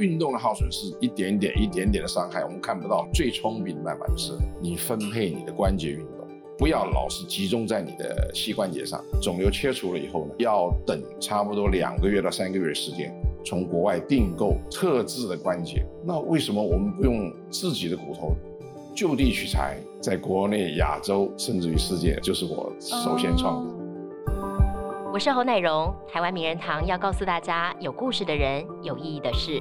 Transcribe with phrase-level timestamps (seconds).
[0.00, 3.06] 运动的耗损是一点点、一点点的伤害，我们看不到。
[3.12, 6.26] 最聪明的办法就是，你分配你的关节运动，
[6.56, 8.98] 不要老是集中在你的膝关节上。
[9.20, 15.84] 肿瘤切除了以后呢，要等差不多两个月到三个月的时间，从国外订购特制的关节。
[16.02, 18.32] 那为什么我们不用自己的骨头
[18.96, 23.74] 就地取材，在国内、亚洲甚至于世界，就是我首先创的。
[25.12, 29.60] 我是侯乃荣，台湾名人堂要告诉大家：有故事的人，有意义的事。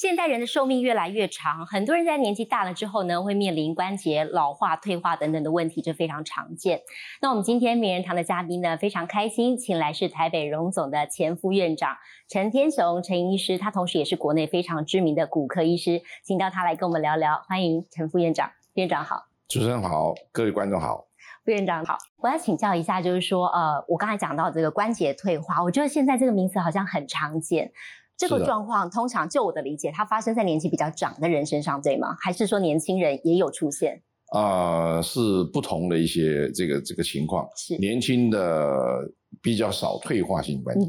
[0.00, 6.80] 现代人的寿命越来越长，很多人在年纪大了之后呢，会面临关节老化、退化等等的问题，这非常常见。
[7.20, 17.42] 那我们今天名人堂的嘉宾呢，非常开心，请来是台北荣总的前副院长陈天雄陈医师，他同时也是国内非常知名的骨科医师，请到他来跟我们聊聊。
[17.46, 21.08] 欢迎陈副院长，院长好，主持人好，各位观众好，
[21.44, 21.98] 副院长好。
[22.22, 27.72] 我要请教一下，就是说，呃，我刚才讲到这个关节退化，我觉得现在这个名词好像很常见。
[28.20, 32.14] 这个状况通常就我的理解，它发生在年纪比较长的人身上，对吗？
[32.20, 34.02] 还是说年轻人也有出现？
[34.32, 37.48] 啊，是不同的一些这个这个情况。
[37.56, 40.86] 是年轻的比较少退化性关节，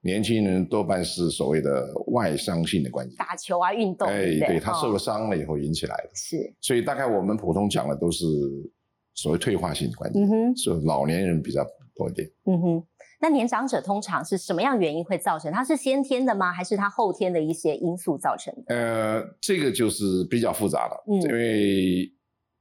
[0.00, 6.10] 年轻人多半是所谓的外伤性的关节，打球啊运动，哎，对他受了伤了以后引起来的。
[6.12, 8.26] 是，所以大概我们普通讲的都是
[9.14, 10.20] 所谓退化性的关节，
[10.56, 11.64] 是老年人比较
[11.94, 12.28] 多一点。
[12.46, 12.86] 嗯哼。
[13.20, 15.50] 那年长者通常是什么样原因会造成？
[15.50, 16.52] 它是先天的吗？
[16.52, 18.74] 还是他后天的一些因素造成的？
[18.74, 21.04] 呃，这个就是比较复杂了。
[21.08, 22.12] 嗯，因为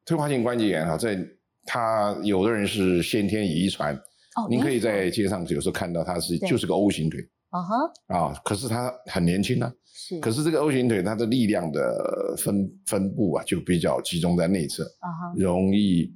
[0.05, 1.19] 退化性关节炎哈，在
[1.65, 3.93] 他有的人是先天遗传。
[4.37, 7.19] 哦，您可以在街上有时候看到他是就是个 O 型腿。
[7.49, 7.75] 啊哈。
[8.07, 9.69] 啊，可是他很年轻呢。
[9.83, 10.17] 是。
[10.21, 14.85] 可是这个 O 型腿，它的力量的分分布啊，就比较集中在内侧。
[14.99, 15.33] 啊哈。
[15.35, 16.09] 容易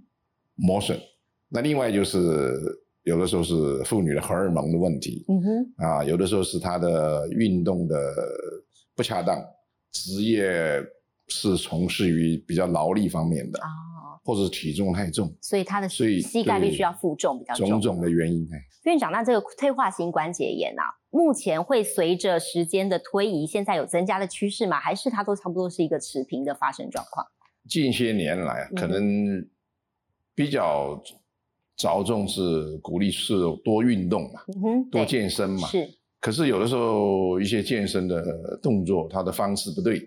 [0.55, 0.97] 磨损。
[1.49, 2.53] 那另外就是。
[3.07, 7.95] 有的时候是妇女的荷尔蒙的问题，嗯哼，啊，有的时候是她的运动的
[8.93, 9.41] 不恰当，
[9.93, 10.83] 职业
[11.29, 13.69] 是从事于比较劳力方面的，啊，
[14.25, 18.45] 或者是体重太重，所以她的所以膝盖必须要负重比较重，种种的原因。
[18.83, 24.81] 院长，那这个退化型关节炎啊，目前会随着时间的推移，现在有增加的趋势吗？
[24.81, 27.25] 还是它都差不多是一个持平的发生状况？
[27.69, 29.47] 近些年来可能
[30.35, 31.01] 比较。
[31.77, 34.41] 着重是鼓励是多运动嘛，
[34.91, 35.67] 多健身嘛。
[35.67, 35.87] 是。
[36.19, 40.01] 可是有的时候一些健身的动作，它的方式不对，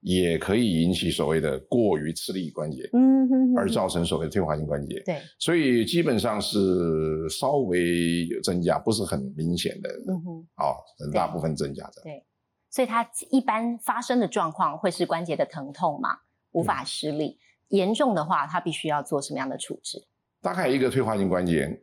[0.00, 5.02] 也可以引起所谓的过于吃力关节，嗯哼，而造成所谓的退化性关节。
[5.06, 5.18] 对。
[5.38, 9.88] 所以基本上是稍微有增加，不是很明显的。
[10.08, 10.46] 嗯哼。
[10.56, 12.02] 啊，很大部分增加的。
[12.04, 12.22] 对。
[12.70, 16.10] 所以它一般发生的状况会是关节的疼痛嘛，
[16.52, 17.38] 无法施力。
[17.68, 20.06] 严重的话，它必须要做什么样的处置？
[20.40, 21.82] 大概一个退化性关节炎，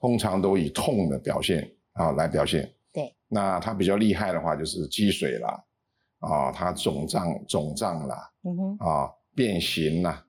[0.00, 2.68] 通常都以痛的表现啊来表现。
[2.92, 5.64] 对，那它比较厉害的话，就是积水啦，
[6.18, 10.26] 啊，它肿胀肿胀啦，嗯哼，啊，变形啦，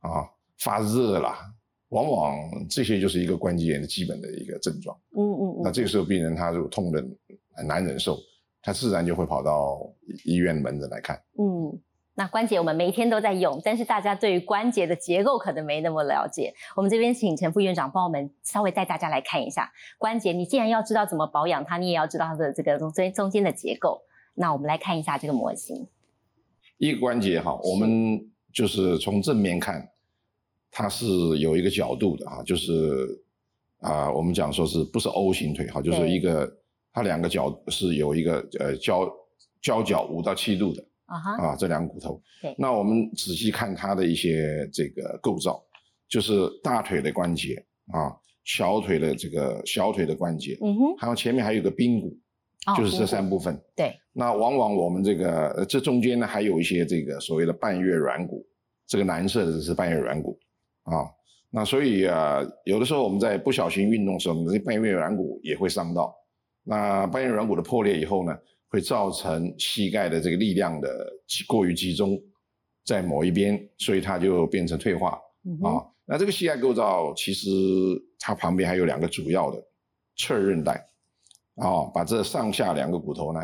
[0.00, 0.28] 啊，
[0.58, 1.52] 发热啦，
[1.88, 2.36] 往往
[2.68, 4.96] 这些就是一个关节炎的基本的一个症状。
[5.16, 5.60] 嗯嗯嗯。
[5.64, 7.04] 那这个时候病人他如果痛的
[7.54, 8.18] 很难忍受，
[8.62, 9.80] 他自然就会跑到
[10.24, 11.20] 医院门诊来看。
[11.38, 11.80] 嗯。
[12.18, 16.50] 那关节我们每一天都在用，但是大家对于关节的结构可能没那么了解。
[16.74, 20.32] 我们这边请陈副院长帮我们稍微带大家来看一下关节。
[20.32, 24.00] 你既然要知道怎么保养它，你也要知道它的这个中中间的结构。
[24.32, 25.86] 那我们来看一下这个模型。
[26.78, 28.18] 一个关节哈，我们
[28.50, 29.86] 就是从正面看，
[30.70, 31.06] 它是
[31.38, 33.22] 有一个角度的哈，就是
[33.80, 36.50] 啊，我们讲说是不是 O 型腿哈，就是一个
[36.94, 39.06] 它两个角是有一个呃交
[39.60, 40.82] 交角五到七度的。
[41.06, 42.20] 啊哈啊，这两个骨头。
[42.40, 45.60] 对，那我们仔细看它的一些这个构造，
[46.08, 47.54] 就是大腿的关节
[47.92, 52.16] 啊，小腿的这个小腿的关节，嗯哼，还有前面还有个髌骨，
[52.76, 53.60] 就是这三部分。
[53.74, 58.46] 对，那往往我们这个这中间呢，还有一些这个所谓的半月软骨，
[58.86, 60.38] 这个蓝色的是半月软骨
[60.82, 61.06] 啊。
[61.50, 66.14] 那所以啊，有的时候我们在不小心运动的时候，我们这半月软骨也会伤到。
[66.64, 68.36] 那半月软骨的破裂以后呢？
[68.68, 70.88] 会造成膝盖的这个力量的
[71.46, 72.20] 过于集中
[72.84, 75.10] 在某一边，所以它就变成退化
[75.62, 75.86] 啊。
[76.04, 77.48] 那这个膝盖构造其实
[78.18, 79.62] 它旁边还有两个主要的
[80.16, 80.72] 侧韧带
[81.56, 83.40] 啊，把这上下两个骨头呢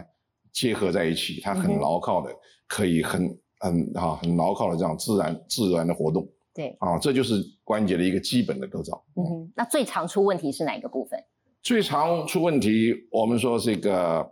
[0.52, 2.34] 结合在一起，它很牢靠的，
[2.66, 6.28] 可以很很啊很牢靠的这样自然自然的活动。
[6.52, 9.02] 对啊，这就是关节的一个基本的构造。
[9.16, 11.18] 嗯哼，那最常出问题是哪一个部分？
[11.62, 14.28] 最常出问题，我们说这个。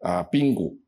[0.00, 0.78] 啊，髌骨，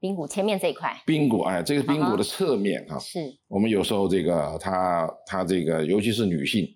[0.00, 3.18] 髌骨前面这一块，髌骨，哎，这个髌骨的侧面哈，是
[3.48, 6.66] 我们有时候这个，它它这个，尤其是女性，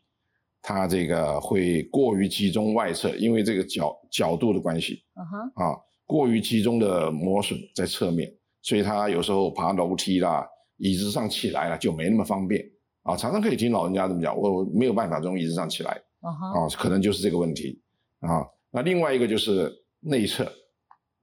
[0.62, 10.46] 她这个会过于集中外侧，因为这个角角度的关系嗯哼，啊，过于集中的磨损在侧面，所以她有时候爬楼梯啦、
[10.78, 12.64] 椅子上起来了就没那么方便
[13.02, 13.16] 啊。
[13.16, 17.80] 常常可以听老人家这么讲，我没有办法从椅子上起来啊，可能就是这个问题
[18.20, 18.44] 啊。
[18.70, 20.50] 那另外一个就是内侧，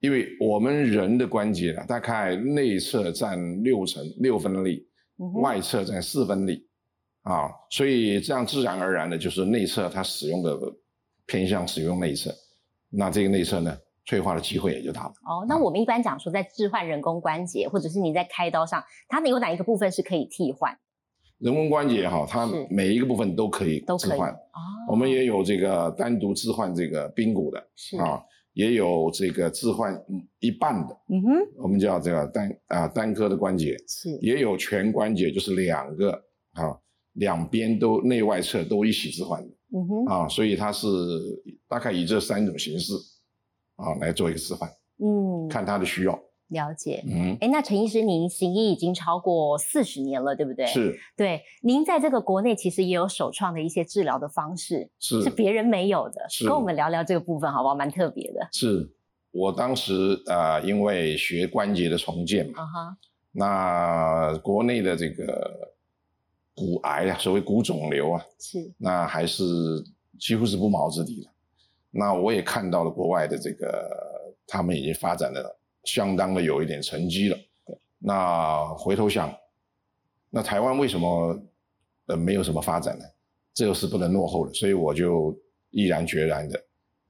[0.04, 4.86] 因为我们人的关节啊，大概内侧占六成六分力，
[5.36, 6.68] 外侧占四分力
[7.22, 10.60] 啊，所以这样自然而然的就是内侧它使用的
[11.26, 12.36] 偏向使用内侧，
[12.90, 15.14] 那这个内侧呢，退化的机会也就大了。
[15.26, 20.78] 哦，那我们一般讲说，在置换人工关节，或者是你在开刀上，它有哪一个部分是可以替换？
[21.38, 24.60] 人工关节哈，它每一个部分都可以置换，哦，
[24.90, 28.22] 我们也有这个单独置换这个髌骨的是，啊，
[28.54, 36.12] 也有这个置换嗯一半的，嗯哼，我们叫这个单啊单颗的关节，是，也有全关节，就是两个
[36.54, 36.78] 啊
[37.14, 39.50] 两边都内外侧都一起置换的。
[39.76, 40.88] 嗯哼，啊，所以它是
[41.68, 42.94] 大概以这三种形式
[43.76, 46.20] 啊来做一个置换，嗯，看他的需要。
[46.50, 47.04] 了解。
[47.08, 51.42] 嗯，哎，那陈医师，您行医已经超过四十年了，对不对？，是对。
[51.62, 57.76] 您在这个国内其实也有首创的一些治疗的方式，是是别人没有的，是跟我们聊聊这个部分好不好？
[57.76, 58.48] 蛮特别的。
[58.52, 58.92] 是，
[59.32, 62.98] 我当时啊、呃因为学关节的重建嘛，啊哈，
[63.32, 65.74] 那国内的这个
[66.54, 69.44] 骨癌啊，所谓骨肿瘤啊，是，那还是
[70.20, 71.30] 几乎是不毛之地的。
[71.90, 73.90] 那我也看到了国外的这个，
[74.46, 77.38] 他们已经发展的相当的有一点成绩了。
[77.66, 79.36] 对，那回头想，
[80.30, 81.40] 那台湾为什么
[82.08, 83.06] 呃没有什么发展呢？
[83.54, 85.38] 这个是不能落后的，所以我就
[85.70, 86.60] 毅然决然的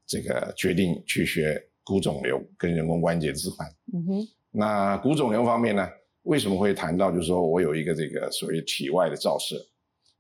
[0.06, 3.68] 这个决定去学骨肿瘤跟人工关节置换。
[3.94, 5.88] 嗯哼，那骨肿瘤方面呢，
[6.24, 9.56] 为什么会谈到就是说我有一个这个所谓体外的照射？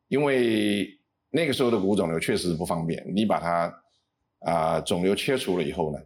[0.07, 0.87] 因为
[1.29, 3.83] 那个时候的骨肿瘤确实不方便，你把它
[4.45, 5.99] 啊、肿瘤切除了以后呢，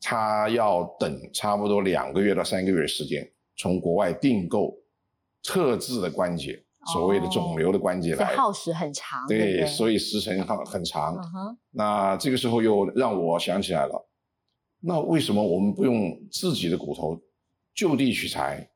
[0.00, 4.74] 它要等差不多两个月到三个月的时间，从国外订购
[5.42, 6.62] 特制的关节，
[6.92, 9.66] 所谓的肿瘤的关节耗时很长，对？
[9.66, 11.16] 所以时程很很长。
[11.70, 14.08] 那这个时候又让我想起来了，
[14.80, 17.20] 那为什么我们不用自己的骨头
[17.74, 18.68] 就地取材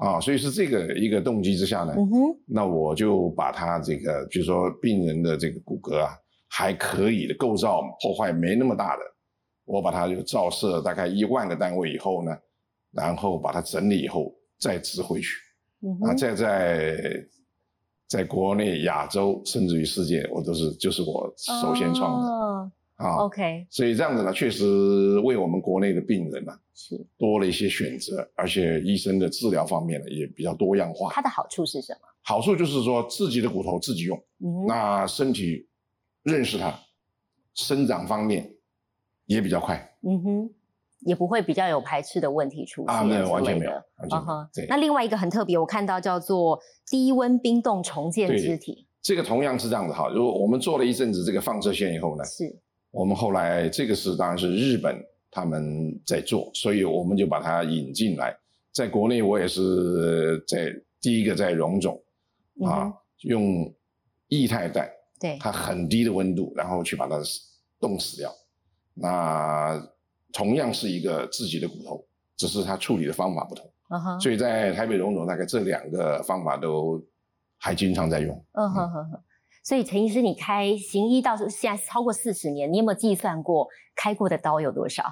[0.00, 0.20] 哦，啊？
[0.20, 1.94] 所以是这个一个动机之下呢，
[2.46, 6.10] 那我就把他这个，比如说病人的这个骨骼啊，
[6.48, 9.02] 还可以的构造破坏没那么大的，
[9.66, 12.34] 我把它就照射大概一万个单位以后呢，
[12.92, 15.36] 然后把它整理以后再植回去
[16.02, 17.26] 啊，再在
[18.06, 22.26] 在国内、亚洲甚至于世界，我都是就是我首先创的。
[22.26, 31.12] 哦啊，OK，所以这样子呢，确实为我们国内的病人呢、是多了一些选择，而且医生的治疗方面呢也比较多样化。
[31.12, 32.08] 它的好处是什么？
[32.22, 35.68] 好处就是说自己的骨头自己用，嗯，那身体
[36.22, 36.74] 认识它，
[37.52, 38.50] 生长方面
[39.26, 40.50] 也比较快嗯哼，
[41.00, 43.72] 也不会比较有排斥的问题出现啊，没有完全没有
[44.10, 44.48] 嗯哼。
[44.54, 50.08] 对，那另外一个很特别，我看到叫做低温冰冻重建对肢体，这个同样是这样子哈。
[50.08, 52.56] 如果我们做了一阵子这个放射线以后呢，是
[52.90, 54.96] 我们后来这个是当然是日本
[55.30, 58.36] 他们在做，所以我们就把它引进来。
[58.72, 62.00] 在国内我也是在第一个在荣总
[62.64, 62.92] 啊，
[63.22, 63.72] 用
[64.28, 64.88] 液态氮，
[65.18, 67.20] 对，它很低的温度，然后去把它
[67.80, 68.30] 冻死掉。
[68.96, 69.80] 那
[70.32, 72.04] 同样是一个自己的骨头，
[72.36, 73.70] 只是它处理的方法不同。
[74.20, 77.00] 所以在台北荣总大概这两个方法都
[77.58, 78.34] 还经常在用。
[78.52, 79.22] 嗯哼哼哼。
[79.62, 85.04] 所以陈医师，你开行医到现在超过四十年，你有没有计算过开过的刀有多少？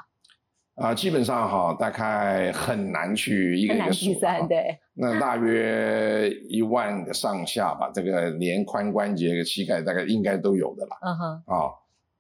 [0.77, 10.97] 啊、基本上哈，大概很难去一个一个数计算，哈对，那大约一万个上下吧，这个连髋关节、膝盖大概应该都有的啦。
[11.03, 11.71] 嗯哼，啊、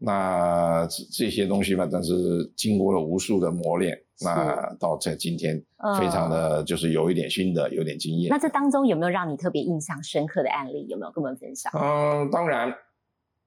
[0.04, 2.12] 那这这些东西嘛，但是
[2.56, 8.38] 经过了无数的磨练，那到在今天嗯非常的就是有一点心得，有点经验那。
[8.38, 10.86] 这当中有没有让你特别印象深刻的案例？
[10.88, 11.72] 有没有跟我们分享？
[11.74, 12.72] 嗯，当然，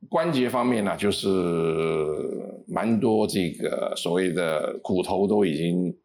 [0.09, 1.27] 关节方面呢，就是
[2.67, 5.95] 蛮多这个所谓的骨头都已经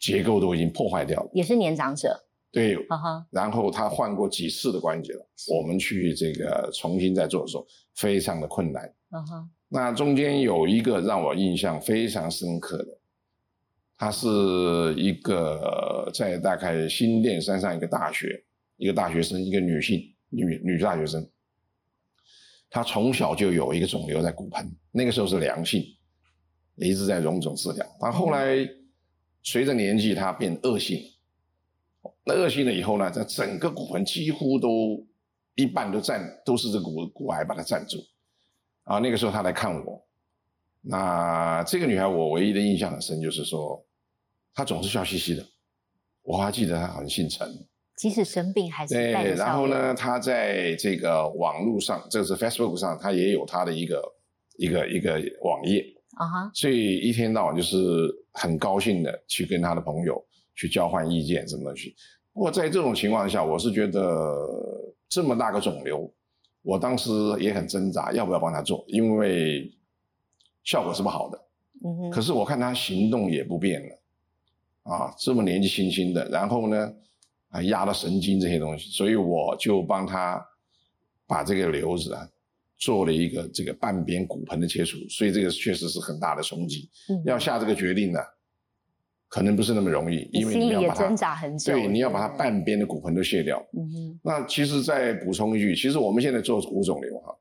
[0.00, 1.30] 结构都已经破坏掉了。
[1.34, 2.18] 也是年长者，
[2.50, 2.76] 对，
[3.30, 8.84] 然后他换过几次的关节了，我们去这个重新再做的时候，非常的困难。
[9.14, 12.98] 嗯哼，那中间有一个让我印象非常深刻的，
[13.96, 14.28] 她是
[14.98, 18.44] 一个在大概新店山上一个大学，
[18.76, 19.98] 一个大学生，一个女性
[20.28, 21.26] 女女大学生，
[22.68, 25.82] 她从小就有一个肿瘤在骨盆，那个时候是良性，
[26.76, 28.58] 一直在溶肿治疗，但后来
[29.42, 31.02] 随着年纪，她变恶性，
[32.26, 35.02] 那恶性了以后呢，这整个骨盆几乎都
[35.54, 37.96] 一半都占都是这骨骨癌把它占住。
[38.84, 40.04] 啊，那个时候他来看我。
[40.84, 43.80] 那这个女孩我唯一的印象很深，就是说
[44.52, 45.46] 她总是笑嘻嘻的。
[46.22, 47.48] 我还记得她好像姓陈，
[47.96, 49.34] 即使生病还是对。
[49.34, 54.02] 然后呢，她在这个网络上，这个是 Facebook 上，她也有她的一个
[54.56, 55.84] 一个一个网页，
[56.16, 57.78] 啊哈，所以一天到晚就是
[58.32, 60.20] 很高兴的去跟她的朋友
[60.56, 61.94] 去交换意见什么的去。
[62.32, 64.36] 不过在这种情况下，我是觉得
[65.08, 66.12] 这么大个肿瘤，
[66.62, 69.72] 我当时也很挣扎，要不要帮他做，因为
[70.64, 71.38] 效果是不好的。
[71.84, 73.98] 嗯哼，可是我看他行动也不便了，
[74.84, 76.94] 啊，这么年纪轻轻的，然后呢，
[77.48, 80.40] 啊，压了神经这些东西，所以我就帮他
[81.26, 82.28] 把这个瘤子啊
[82.78, 86.88] 做了一个这个半边骨盆的切除，所以这个确实是很大的冲击。
[87.08, 88.20] 嗯要下这个决定呢，
[89.32, 93.66] 可能不是那么容易，因为你要把它，扎很久，对，你要把它，半边的骨盆都卸掉。
[93.72, 97.34] 嗯哼，那其实再补充一句，其实我们现在做骨肿瘤哈，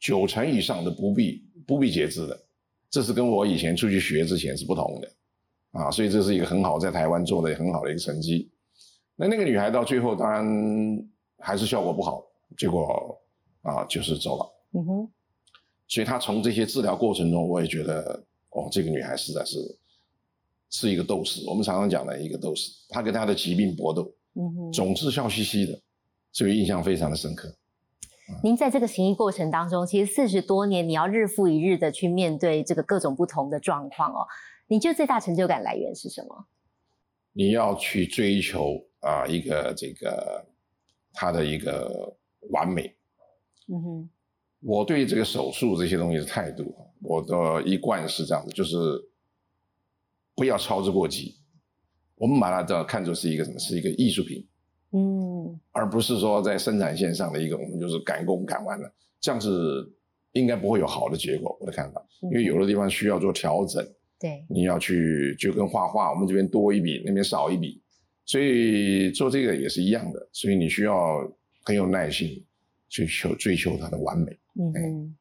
[0.00, 2.36] 九成以上的不必不必截肢的，
[2.90, 8.50] 这是跟我以前出去学之前是不同的啊，所以这是一个很好在台湾做的很好的一个成绩。
[9.14, 10.44] 那那个女孩到最后当然
[11.38, 12.24] 还是效果不好，
[12.58, 13.16] 结果
[13.62, 14.52] 啊就是走了。
[14.72, 15.08] 嗯哼，
[15.86, 19.58] 所以她从这些治疗过程中，我也觉得哦，这个女孩实在是
[20.74, 21.40] 是一个斗士。
[21.48, 24.72] 我们常常讲的一个斗士，他跟他的疾病搏斗，嗯哼。
[24.72, 25.80] 总是笑嘻嘻的，
[26.32, 27.54] 所以印象非常的深刻。
[28.42, 34.26] 您在这个行医过程当中，其实四十多年，你要日复一日的去面对这个各种不同的状况哦。
[34.66, 36.46] 你觉得最大成就感来源是什么？
[37.32, 40.44] 你要去追求啊、一个这个
[41.12, 42.12] 他的一个
[42.50, 42.92] 完美。
[43.68, 44.10] 嗯哼，
[44.60, 48.76] 我对这个手术这些东西的态度，我的一贯是这样子，就是
[50.34, 51.36] 不要操之过急。
[52.16, 53.58] 我们把它这看作是一个什么？
[53.58, 54.46] 是一个艺术品，
[54.92, 59.92] 嗯而不是说在生产线上的一个我们就是赶工赶完了，这样子
[60.32, 61.56] 应该不会有好的结果。
[61.60, 63.84] 我的看法，嗯因为有的地方需要做调整。
[64.20, 67.82] 对，你要去就跟画画，我们这边多一笔，那边少一笔，
[68.24, 71.20] 所以做这个也是一样的，所以你需要
[71.64, 72.42] 很有耐心
[72.88, 74.38] 去求追求它的完美。
[74.54, 75.16] 嗯哼。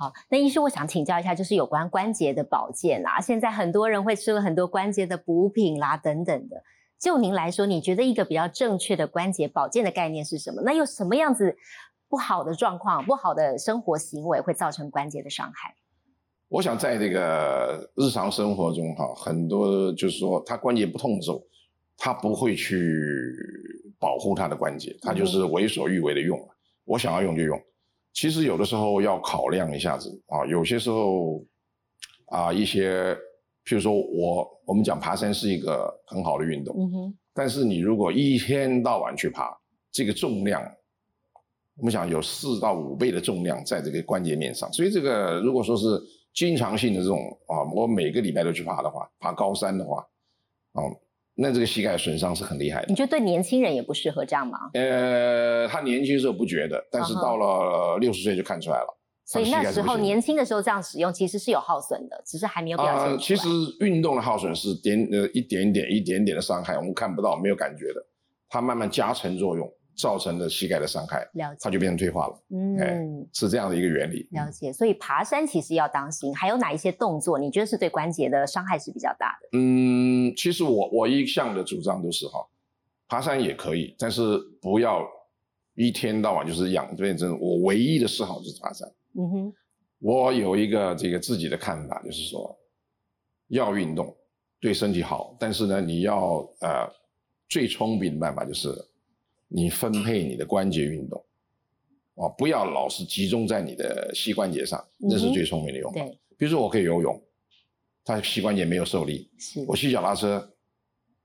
[0.00, 6.62] 好，那医师，我想请教一下，就是有关关节的保健啦，现在很多人会吃了很多关节的补品啦，等等的。
[6.98, 10.62] 就您来说，你觉得一个比较正确的关节保健的概念是什么？
[10.62, 11.54] 那有什么样子
[12.08, 15.74] 不好的状况、不好的生活行为会造成关节的伤害？
[16.48, 21.42] 我想在这个日常生活中哈，很多就是说他关节不痛的时候，
[21.98, 22.74] 他不会去
[23.98, 26.40] 保护他的关节，他就是为所欲为的用，
[26.86, 27.60] 我想要用就用。
[28.12, 31.44] 其实有的时候要考量一下子啊，有些时候
[32.26, 33.14] 啊一些，
[33.64, 39.56] 譬如说我我们讲爬山是一个很好的运动，嗯哼，但是你如果一天到晚去爬，
[39.92, 40.62] 这个重量，
[41.76, 45.86] 我们想有四到五倍的重量在这个关节面上，所以这个如果说是
[46.34, 50.06] 经常性的这种啊，我每个礼拜都去爬的话，爬高山的话，
[50.72, 50.90] 哦、
[51.34, 52.94] 那这个膝盖损伤是很厉害的你。
[52.94, 54.58] 觉得对年轻人也不适合这样吗？
[54.74, 58.96] 呃，他年轻时候不觉得，但是到了六十岁就看出来了。
[59.24, 63.12] 所以那时候年轻的时候这样使用，其实是有耗损的，只是还没有表现出来。
[63.12, 68.04] 啊、其实运动的耗损是点呃一点点一点点的伤害，我们看不到没有感觉的，
[68.48, 74.26] 它慢慢加成作用造成的膝盖的伤害，了解，它就变成退化了，嗯，是这样的一个原理。
[74.30, 74.72] 了解。
[74.72, 79.58] 所以爬山其实要当心，还有哪一些动作你觉得是对关节的伤害是比较大的？
[79.58, 82.44] 嗯，其实我我一向的主张都是哈，
[83.08, 85.06] 爬山也可以，但是不要
[85.74, 88.88] 一天到晚就是养变成我唯一的嗜好就是爬山。
[89.18, 89.52] 嗯哼，
[89.98, 92.56] 我有一个这个自己的看法，就是说
[93.48, 94.16] 要运动
[94.60, 96.88] 对身体好，但是呢，你要呃
[97.48, 98.68] 最聪明的办法就是
[99.52, 101.22] 你分配你的关节运动
[102.14, 106.00] 哦，不要老是集中在你的膝关节上，那是最聪明的用法。
[106.00, 107.20] 对，比如说我可以游泳，
[108.04, 110.52] 它膝关节没有受力；是，我骑脚踏车，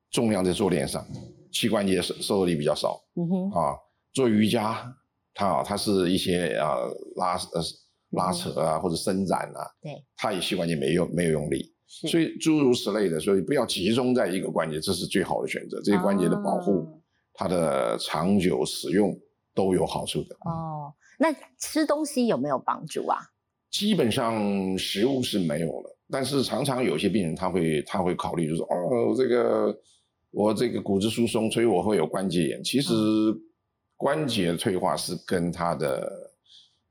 [0.10, 1.06] 重量在坐垫上，
[1.52, 3.00] 膝关节受受力比较少。
[3.16, 3.76] 嗯哼，啊，
[4.14, 4.90] 做瑜伽，
[5.34, 6.78] 它啊，它是一些啊
[7.18, 7.62] 拉呃
[8.12, 15.82] 拉扯啊或者伸展啊，对，它也膝关节没有没有用力，是，所以诸如此类的，所以不要集中在一个关节，这是最好的选择。
[15.84, 17.02] 这些关节的保护，哦
[17.36, 19.18] 它的长久使用
[19.54, 20.36] 都有好处的。
[20.42, 23.18] 哦，那吃东西有没有帮助啊？
[23.72, 29.78] 基本上食物是没有了，但是常常有些病人他会他会考虑，就是哦，这个
[30.32, 32.64] 我这个骨质疏松，所以我会有关节炎。
[32.64, 32.94] 其实
[33.98, 36.10] 关节退化是跟他的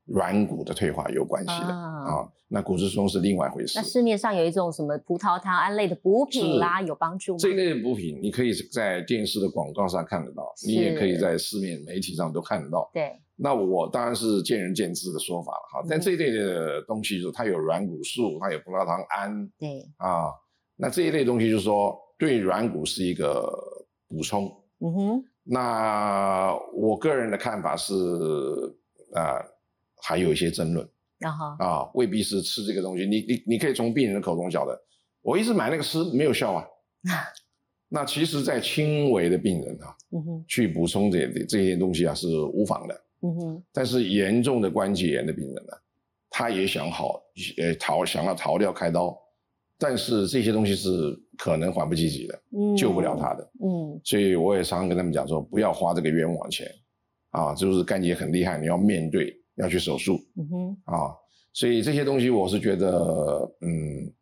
[0.07, 2.29] 软骨的退化有关系的啊啊。
[2.47, 3.83] 那骨质疏松是另外一回事那。
[3.83, 7.39] 市面上有一种什么葡萄糖胺类的补品啦，有帮助吗？
[7.41, 12.89] 这一类的补品，你可以在电视的广告上看得到，你也可以在市面媒体上都看得到。
[12.93, 20.31] 对，那我当然是见仁见智的说法了哈，但嗯这一类的东西就是它有软骨素，它有葡萄糖胺对，啊，
[20.77, 23.51] 那这一类东西就是说对软骨是一个
[24.07, 24.45] 补充。
[24.81, 27.95] 嗯哼，那我个人的看法是，
[29.15, 29.43] 啊、
[30.05, 33.07] 还有一些争论然后啊，未必是吃这个东西。
[33.07, 34.79] 你你你可以从病人的口中晓得，
[35.23, 36.65] 我一直买那个吃没有效啊。
[37.89, 43.05] 那其实，在轻微的病人啊，嗯哼，去补充这这些东西啊是无妨的。
[43.23, 45.73] 嗯哼，但是严重的关节炎的病人呢，
[46.29, 47.23] 他也想好，
[47.59, 49.17] 呃，逃想要逃掉开刀，
[49.79, 50.91] 但是这些东西是
[51.39, 53.51] 可能缓不济急的，嗯，救不了他的。
[53.63, 56.69] 嗯，所以我也常常跟他们讲说，不要花这个冤枉钱
[57.31, 61.15] 啊，就是肝结很厉害，你要面对，要去手术嗯哼，啊。
[61.53, 62.99] 所以这些东西我是觉得，
[63.61, 64.13] 嗯，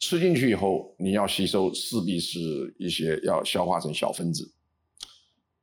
[0.00, 2.40] 吃进去以后你要吸收，势必是
[2.76, 4.52] 一些要消化成小分子。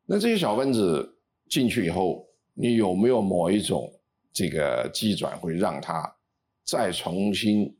[0.05, 1.17] 那这些小分子
[1.49, 3.91] 进去以后，你有没有某一种
[4.31, 6.09] 这个机转会让它
[6.63, 7.75] 再重新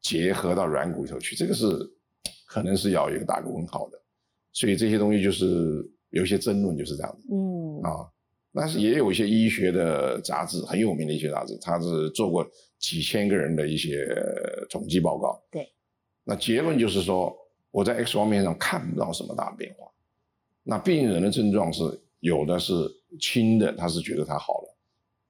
[0.00, 1.34] 结合到软骨里头去？
[1.34, 1.66] 这个是
[2.46, 4.00] 可能是要一个打个问号的。
[4.52, 8.06] 所以这些东西就是有一些争论，就是这样子嗯，啊。
[8.56, 12.44] 但是也有一些医学的杂志，很有名的一些杂志，它是做过
[12.78, 14.08] 几千个人的一些
[14.70, 15.38] 统计报告。
[15.50, 15.70] 对，
[16.24, 17.36] 那结论就是说，
[17.70, 19.86] 我在 X 光片上看不到什么大的变化。
[20.62, 21.82] 那病人的症状是
[22.20, 22.72] 有的是
[23.20, 24.74] 轻的，他是觉得他好了；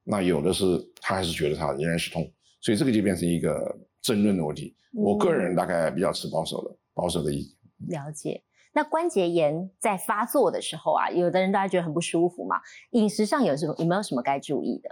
[0.05, 0.65] 那有的是
[1.01, 4.75] 他还是觉得他仍然是痛，所以这个就变成一个争论的问题。
[4.93, 7.53] 我个人大概比较持保守的保守的意见。
[7.89, 8.43] 了解。
[8.77, 12.57] 那关节炎在发作的时候啊，有的人大家觉得很不舒服嘛，
[12.91, 14.91] 饮食上有什么有没有什么该注意的？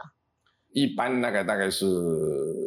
[0.72, 1.84] 一般大概大概是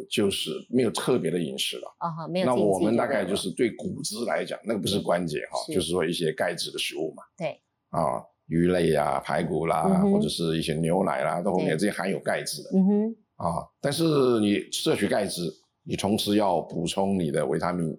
[0.08, 1.92] 就是没有特别的饮食了。
[1.98, 7.24] 啊哈，没有那我们大概就是对骨质来讲，那个不是关节哈，是就是说一些钙质的食物嘛。
[7.36, 7.60] 对，
[7.90, 13.66] 啊，鱼类啊、排骨啦，嗯或者是一些牛奶啦，到后面对这些含有钙质的嗯哼，啊。
[13.80, 14.04] 但是
[14.38, 17.92] 你摄取钙质，你同时要补充你的维他命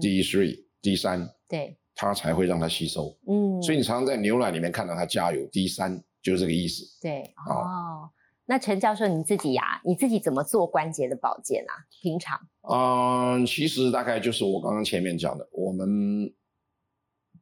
[0.00, 3.16] ，D three、D 三，对，它才会让它吸收。
[3.26, 6.84] 嗯，所以你常常在牛奶里面看到它加有 D 三，就是这个意思。
[7.00, 8.10] 对啊哦。
[8.46, 11.72] 那陈教授你自己呀、你自己怎么做关节的保健啊？
[12.02, 12.38] 平常
[12.70, 16.30] 嗯，其实大概就是我刚刚前面讲的，我们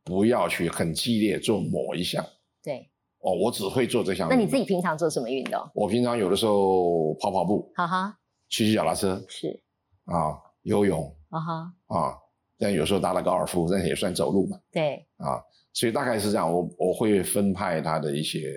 [0.04, 2.24] 不要去很激烈做某一项
[2.62, 2.88] 对，
[3.18, 4.28] 哦，我只会做这项。
[4.28, 4.64] 那你自己？
[4.64, 5.60] 平常做什么运动？
[5.74, 8.16] 我平常有的时候跑跑步，哈哈，
[8.48, 9.60] 骑骑脚踏车是，
[10.04, 12.14] 啊，游泳啊哈，啊，
[12.62, 16.50] 但有时候打打高尔夫，那也算走路嘛对，啊，所以大概是这样。
[16.50, 18.54] 我我会分派他的一些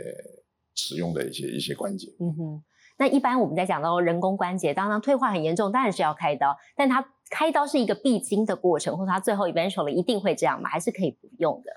[0.75, 2.13] 使用的一些一些关节。
[2.19, 2.63] 嗯哼。
[2.97, 10.69] 那一般我们在讲到人工关节，当然退化很严重，当然是要开刀，但它开刀是一个必经的过程，或者它最后 eventually 一定会这样吗？
[10.69, 11.71] 还是可以不用的？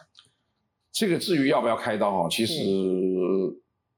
[0.93, 2.62] 这个至于要不要开刀哈，其实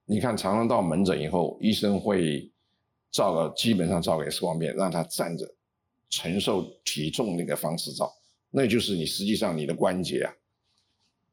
[0.06, 2.50] 你看，常常到门诊以后，医生会
[3.10, 5.46] 照个基本上照个 X 光片，让他站着
[6.08, 8.10] 承受体重那个方式照，
[8.50, 10.32] 那就是你实际上你的关节啊，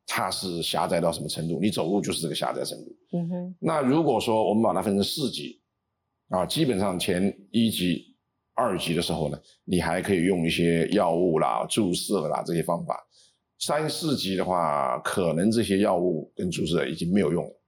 [0.06, 1.60] 它是狭窄到什么程度？
[1.60, 2.95] 你走路就是这个狭窄程度。
[3.13, 5.60] 嗯哼，那如果说我们把它分成四级
[6.30, 8.15] 啊，基本上前一级、
[8.53, 13.01] 二级的时候呢，你还可以用一些药物啦、注射啦这些方法。
[13.60, 17.62] 三四级的话，可能这些药物跟注射已经没有用了，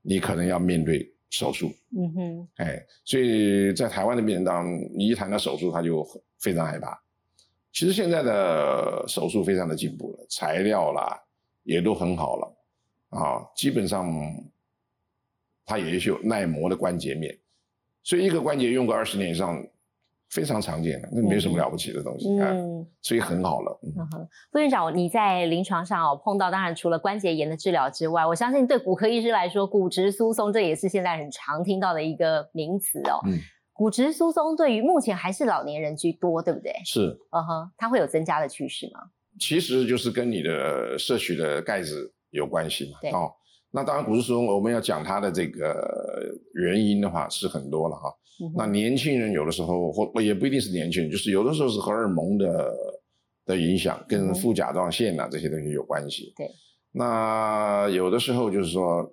[0.00, 1.70] 你可能要面对手术。
[1.94, 6.02] 嗯哼，哎，所以在台湾的病人当中，你一谈到手术，他就
[6.38, 6.98] 非常害怕。
[7.74, 11.20] 其实现在的手术非常的进步了，材料啦
[11.64, 12.56] 也都很好了
[13.10, 14.08] 啊，基本上
[15.66, 17.36] 它也是有耐磨的关节面，
[18.04, 19.60] 所以一个关节用个二十年以上，
[20.30, 22.86] 非常常见的，那没什么了不起的东西啊，嗯。
[23.02, 23.78] 所以很好了。
[23.82, 33.20] 嗯嗯哼，副院长，你在临床上哦碰到，当然除了关节炎的治疗之外，我相信对骨科医师来说，骨质疏松这也是现在很常听到的一个名词哦。
[33.26, 33.38] 嗯，
[33.74, 36.72] 骨质疏松对于目前还是老年人居多，对不对？
[36.86, 39.00] 是，嗯哼，它会有增加的趋势吗？
[39.38, 42.98] 其实就是跟你的摄取的钙质有关系嘛。
[43.02, 43.32] 对哦，
[43.72, 48.08] 那当然骨质疏松，我们要讲它的这个原因的话是很多了哈。
[48.40, 52.74] 嗯那年轻人有的时候或也不一定是年轻人，就是有的时候是荷尔蒙的
[53.44, 56.32] 的影响，嗯跟副甲状腺啊这些东西有关系。
[56.36, 56.48] 对。
[56.92, 59.12] 那有的时候就是说，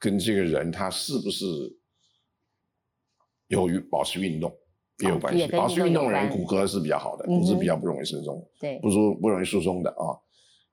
[0.00, 1.44] 跟这个人他是不是
[3.50, 4.50] 有保持运动
[4.98, 5.46] 也有关系。
[5.48, 10.16] 保持运动的人骨骼是比较好的，骨质比较不容易疏松，对，不疏不容易疏松的啊。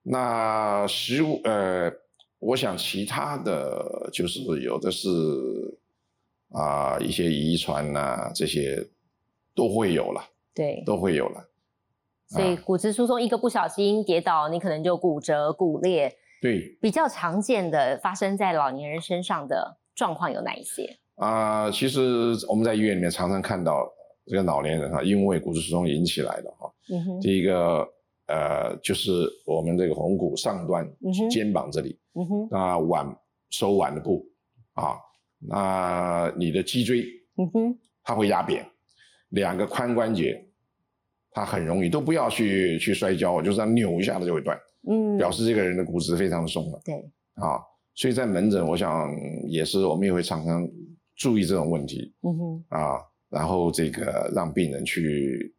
[0.03, 1.91] 那食物呃，
[2.39, 5.09] 我想其他的就是有的是
[6.49, 8.87] 啊、一些遗传呐、这些
[9.53, 10.21] 都会有了，
[10.53, 11.49] 对，都会有了。
[12.27, 16.17] 所以啊骨质疏松一个不小心跌倒，你可能就骨折、骨裂。
[16.39, 20.99] 对比较常见的发生在老年人身上的状况有哪一些？
[21.17, 22.01] 啊、其实
[22.47, 23.91] 我们在医院里面常常看到
[24.25, 27.88] 这个老年人哈，因为骨质疏松引起来的哈，嗯哼，第一个
[28.27, 33.17] 呃就是我们这个红骨上端嗯肩膀这里，嗯哼，那腕
[33.49, 34.25] 手腕的部
[34.73, 34.97] 啊，
[35.39, 37.03] 那你的脊椎
[37.38, 38.63] 嗯哼，它会压扁，
[39.30, 40.39] 两个髋关节
[41.32, 44.56] 它很容易都不要去去摔跤，就这样扭一下它就会断，
[44.88, 46.93] 嗯，表示这个人的骨质非常的松了对，
[47.43, 47.60] 啊。
[47.95, 49.10] 所以在门诊，我想
[49.47, 50.69] 也是我们也会常常
[51.17, 52.99] 注意这种问题嗯哼，啊，
[53.30, 55.53] 然后这个让病人去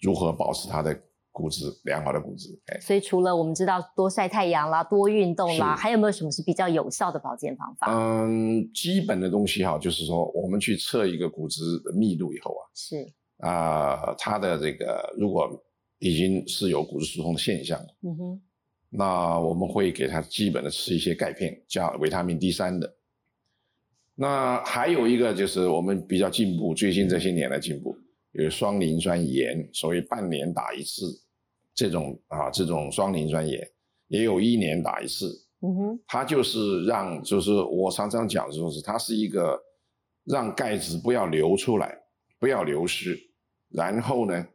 [0.00, 0.98] 如何保持他的
[1.32, 7.88] 骨质良好的骨质，哎，所以除了我们知道多晒太阳啦、多运动啦，还有没有什么是比较有效的保健方法？
[7.90, 15.50] 嗯，基本的东西哈，就是说我们去测一个骨质的密度以后啊，是，啊、它的这个如果
[15.98, 18.40] 已经是有骨质疏松的现象，嗯哼，
[18.88, 22.96] 那我们会给他基本的吃一些钙片，加维他命 D 三的。
[24.18, 27.94] 那还有一个就是我们比较进步，最近这些年的进步，
[28.32, 31.04] 有双磷酸盐，所谓半年打一次，
[31.74, 33.60] 这种啊这种双磷酸盐，
[34.08, 35.28] 也有一年打一次，
[35.60, 39.60] 嗯哼，它就是让，就是我常常讲，就是它是一个
[40.24, 41.94] 让钙质不要流出来，
[42.38, 43.18] 不要流失，
[43.68, 44.46] 然后呢，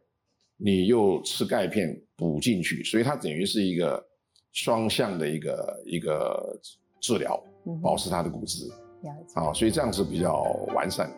[0.56, 4.04] 你又吃钙片补进去，所以它等于是一个
[4.50, 6.60] 双向的一个一个
[7.00, 8.68] 治疗，嗯保持它的骨质
[9.02, 9.40] 了解。
[9.40, 10.42] 啊，所以这样是比较
[10.74, 11.10] 完善。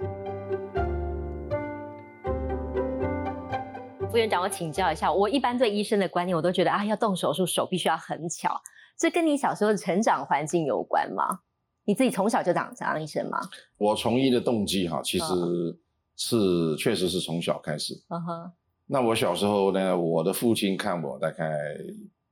[4.11, 8.61] 副院长，我请教一下，我一般对医生的观念，我都觉得啊，要动手术手必须要很巧，
[8.97, 11.41] 这跟你小时候的成长环境有关吗？
[11.85, 13.39] 你自己从小就当当医生吗？
[13.77, 15.79] 我从医的动机哈，其实嗯
[16.17, 17.93] 是确实是从小开始。
[18.09, 18.53] 嗯哼，
[18.87, 21.77] 那我小时候呢，我的父亲看我大概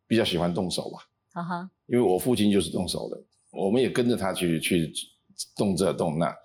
[0.07, 1.01] 比较喜欢动手吧。
[1.35, 4.93] 嗯哼，因为我父亲就是动手的，我们也跟着他去去
[5.57, 6.37] 动这动那。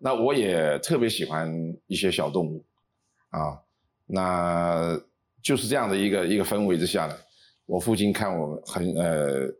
[0.00, 1.52] 那我也特别喜欢
[1.86, 2.64] 一些小动物。
[3.30, 3.60] 啊，
[4.06, 4.98] 那
[5.42, 7.14] 就是这样的一个一个氛围之下呢，
[7.66, 9.52] 我父亲看我很呃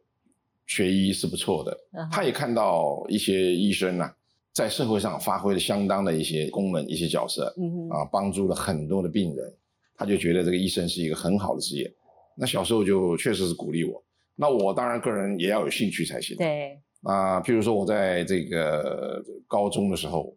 [0.66, 1.78] 学医是不错的，
[2.11, 4.16] 他也看到一些医生啊，
[4.52, 7.54] 在社会上发挥了相当的一些功能、一些角色
[7.90, 9.54] 啊，帮助了很多的病人，
[9.94, 11.92] 他就觉得这个医生是一个很好的职业。
[12.35, 14.02] 那小时候就确实是鼓励我，
[14.35, 16.37] 那我当然个人也要有兴趣才行。
[16.37, 20.37] 对，啊，譬如说我在这个高中的时候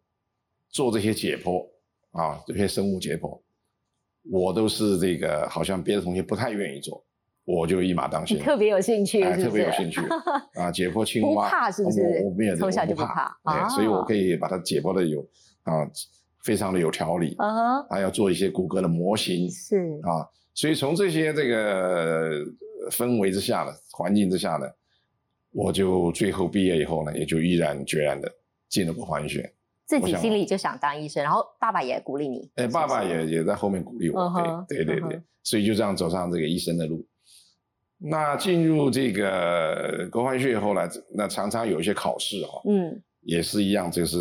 [0.70, 1.68] 做这些解剖
[2.12, 3.40] 啊，这些生物解剖，
[4.32, 7.04] 我都是这个好像别的同学不太愿意做，
[7.46, 9.36] 我就一马当先，你特别有兴趣，哎？
[9.36, 10.02] 特别有兴趣
[10.60, 15.22] 啊，解剖青不蛙，怕是不是我我没有，从小就不怕哎，啊所以我可以把它解剖的有
[15.64, 15.90] 啊，
[16.44, 22.46] 非常的有条理，嗯哼，还要做一些骨骼的模型是，啊，所以从这些这个
[22.92, 24.68] 氛围之下的，环境之下呢，
[25.52, 28.32] 我就最后毕业以后呢，也就毅然决然的
[28.68, 29.52] 进了国防医学。
[29.86, 32.48] 自己心里就想当医生，然后爸爸也鼓励你。
[32.56, 37.04] 哎，爸爸也也在后面鼓励我，对对对对所以就这样走上这个医生的路。
[37.98, 44.18] 那进入这个国防医学以后呢，那常常有一些考试哈、嗯，也是一样，就是，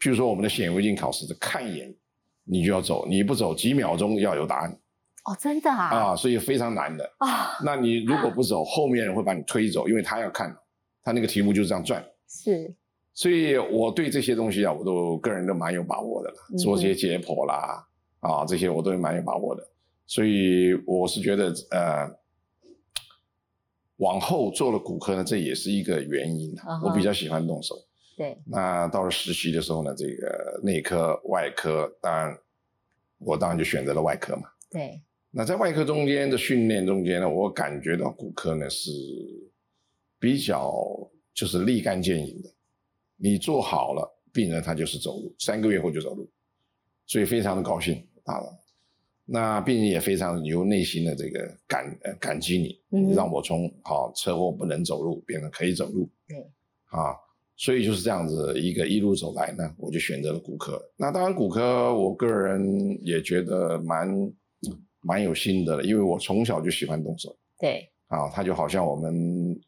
[0.00, 1.94] 譬如说我们的显微镜考试，看一眼
[2.42, 4.79] 你就要走，你不走几秒钟要有答案
[5.24, 7.04] 哦，真的啊，啊，所以非常难的。
[7.18, 10.56] 啊，那你如果不走， 后面人会把你推走，因为他要看，
[11.02, 12.04] 他那个题目就是这样转。
[12.26, 12.74] 是，
[13.12, 17.86] 所以我对这些东西啊，我都个人都蛮有把握的啦做这些解剖啦，
[18.20, 19.66] 啊，这些我都蛮有把握的。
[20.06, 22.10] 所以我是觉得，呃，
[23.98, 26.80] 往后做了骨科呢，这也是一个原因啊。
[26.82, 27.76] 我比较喜欢动手。
[28.16, 32.36] 对，那到了实习的时候呢，这个内科、外科，当然
[33.18, 34.42] 我当然就选择了外科嘛。
[34.68, 35.00] 对，
[35.30, 38.90] 那在外科中间的训练中间呢，我感觉到骨科呢是
[40.18, 40.74] 比较
[41.32, 42.50] 就是立竿见影的，
[43.16, 46.28] 你做好了，病人他就是走路，三个月后就走路，
[47.06, 48.40] 所以非常的高兴啊。
[49.32, 56.36] 那病人也非常由内心的这个感呃感激你，嗯让我从好、车祸不能走路变成可以走路，对，
[56.86, 57.14] 啊，
[57.56, 60.82] 所以就是这样子一个一路走来呢，我就选择了骨科。
[60.96, 64.10] 那当然，骨科我个人也觉得蛮
[65.00, 69.58] 蛮有心得的，因为我从小就喜欢动手对，啊，他就好像我们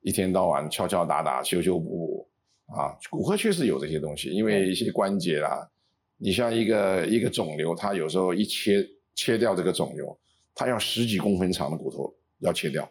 [0.00, 2.28] 一天到晚敲敲打打、修修补补
[2.66, 5.70] 啊，骨科确实有这些东西，因为一些关节啦，
[6.16, 10.16] 你像一个一个肿瘤，它有时候一切切掉这个肿瘤，
[10.54, 12.90] 它要十几公分长的骨头要切掉。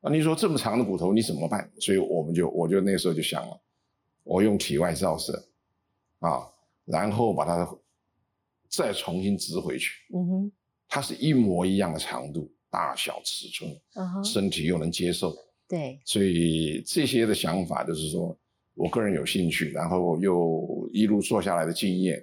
[0.00, 1.70] 那你说这么长的骨头你怎么办？
[1.78, 3.60] 所以我们就我就那时候就想了，
[4.24, 5.32] 我用体外照射
[6.18, 6.46] 啊，
[6.84, 7.68] 然后把它
[8.68, 9.90] 再重新植回去。
[10.14, 10.52] 嗯哼，
[10.94, 13.74] 它是一模一样的长度、大小、尺寸，
[14.22, 15.34] 身体又能接受，
[15.66, 18.36] 对，所以这些的想法就是说
[18.74, 22.22] 我个人有兴趣，然后又一路做下来的经验，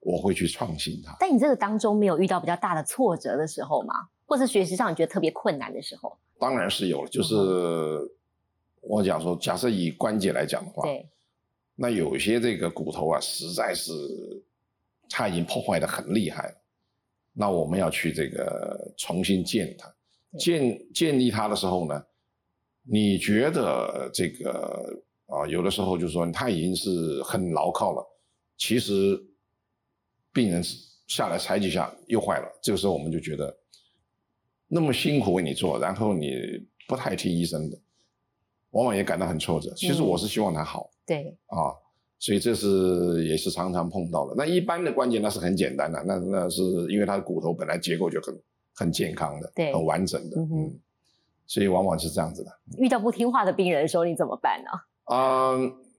[0.00, 1.16] 我会去创新它。
[1.18, 3.94] 但你这个当中没有遇到比较大的挫折的时候吗？
[4.26, 6.14] 或是学习上你觉得特别困难的时候？
[6.38, 7.34] 当然是有了，就是
[8.82, 11.08] 我讲说，假设以关节来讲的话，对，
[11.74, 13.90] 那有些这个骨头啊，实在是
[15.08, 16.54] 它已经破坏的很厉害了，
[17.32, 19.94] 那我们要去这个重新建它，
[20.38, 22.04] 建建立它的时候呢，
[22.82, 28.06] 你觉得这个啊，有的时候就是说它已经是很牢靠了，
[28.56, 29.18] 其实
[30.32, 30.62] 病人
[31.06, 33.56] 下来踩几下又坏了，这个时候我们就觉得
[34.68, 36.32] 那么辛苦为你做，然后你
[36.86, 37.78] 不太听医生的，
[38.70, 39.72] 往往也感到很挫折。
[39.74, 40.90] 其实嗯我是希望他好。
[41.06, 41.74] 对，啊，
[42.22, 44.34] 所以这是也是常常碰到的。
[44.36, 48.40] 那一般的关节那是很简单的，那那是因为它的骨头本来结构就很
[48.76, 50.72] 很健康的，对很完整的，嗯
[51.48, 52.50] 所以往往是这样子的。
[52.78, 54.70] 遇到不听话的病人的时候，你怎么办呢？
[55.04, 55.54] 啊、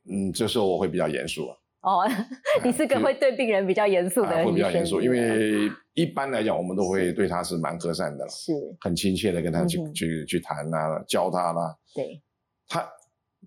[0.09, 2.09] 嗯，这时候我会比较严肃啊，哦，
[2.63, 11.75] 你是个就会对病人比较严肃的啊医生，会比较严肃，因为一般来讲我们都会对他是蛮和善的了，是很亲切的跟他去、嗯去去谈啊，教他啦。
[11.93, 12.21] 对，
[12.69, 12.87] 他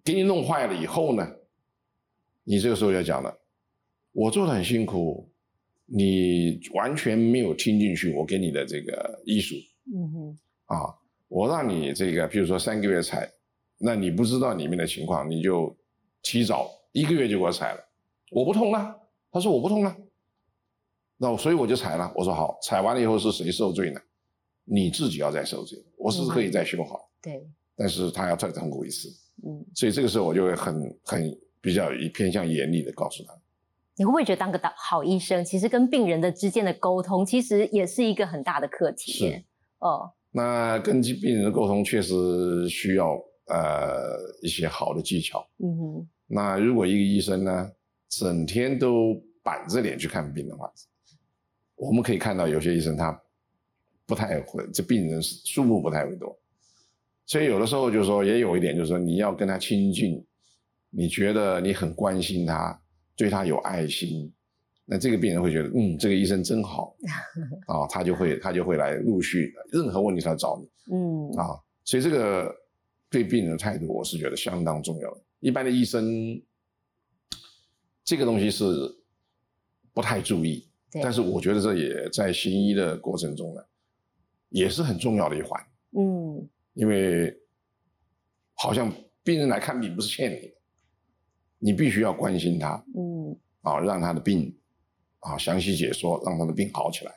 [0.04, 1.26] 给你弄坏了以后呢，
[2.48, 3.36] 你这个时候要讲了，
[4.12, 5.28] 我做的很辛苦，
[5.84, 9.56] 你完全没有听进去我给你的这个医术
[9.92, 10.94] 嗯哼，啊，
[11.26, 13.28] 我让你这个，比如说三个月采，
[13.78, 15.76] 那你不知道里面的情况，你就
[16.22, 17.80] 提早一个月就给我采了，
[18.30, 18.96] 我不痛了，
[19.32, 19.96] 他说我不痛了，
[21.16, 24.00] 那我所以我就采了，我说好，采完了以后是谁受罪呢？
[24.68, 27.44] 你自己要再受罪，我是可以再修好，对，
[27.76, 29.08] 但是他要再痛苦一次。
[29.44, 33.34] 嗯，所以这个时候我就会很很比较以偏向严厉的告诉他，
[33.96, 39.42] 你会不会觉得当个当好医生，其实跟病人的之间的沟通，其实也是一个很大的课题是？
[39.80, 45.44] 哦，那跟病人的沟通确实需要呃一些好的技巧。
[45.58, 47.68] 嗯哼，那如果一个医生呢，
[48.08, 50.72] 整天都板着脸去看病的话，
[51.74, 53.20] 我们可以看到有些医生他
[54.06, 56.38] 不太会，这病人数目不太会多，
[57.26, 60.24] 所以有的时候就是说也有一点就是说你要跟他亲近，
[60.90, 62.80] 你觉得你很关心他，
[63.16, 64.32] 对他有爱心，
[64.84, 66.96] 那这个病人会觉得嗯这个医生真好
[67.66, 70.94] 啊，他就会他就会来陆续任何问题他找你。
[70.94, 72.54] 嗯，啊，所以这个
[73.10, 75.20] 对病人的态度，我是觉得相当重要的。
[75.40, 76.40] 一般的医生，
[78.04, 78.64] 这个东西是
[79.92, 80.68] 不太注意，
[81.02, 83.60] 但是我觉得这也在行医的过程中呢，
[84.48, 85.60] 也是很重要的一环，
[85.92, 87.36] 嗯，因为
[88.54, 90.55] 好像病人来看病不是欠你的，
[91.58, 94.54] 你必须要关心他嗯，啊，让他的病
[95.20, 97.12] 啊详细解说，让他的病好起来，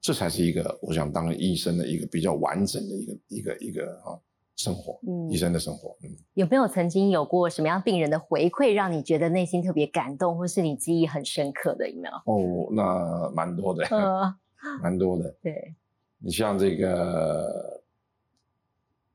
[0.00, 4.18] 这才是一个我想当医生的一个比较完整的一个一个一个啊
[4.56, 6.10] 生活，嗯医生的生活，嗯。
[6.34, 11.90] 有没有曾经有过什么样病人的回馈，让你觉得内心特别感动，或是你记忆很深刻的？
[11.90, 12.14] 有没有？
[12.32, 14.34] 哦，那蛮多的，呃，
[14.82, 15.34] 蛮多的。
[15.42, 15.74] 对，
[16.18, 17.82] 你像这个，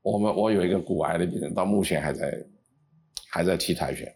[0.02, 2.46] 我们我有一个骨癌的病人，到目前还在
[3.30, 4.14] 还在踢跆拳。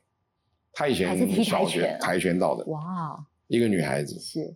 [0.79, 4.55] 她以还是踢跆前小学拳啊跆拳道的哇，一个女孩子，是，